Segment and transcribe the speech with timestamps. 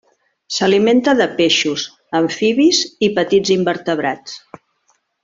[0.53, 1.85] S'alimenta de peixos,
[2.21, 4.39] amfibis i petits invertebrats.